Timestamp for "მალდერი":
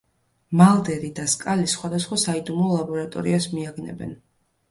0.59-1.09